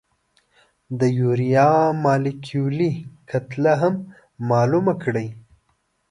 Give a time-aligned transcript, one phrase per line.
[0.99, 1.69] د یوریا
[2.03, 2.91] مالیکولي
[3.29, 3.95] کتله هم
[4.49, 5.27] معلومه کړئ.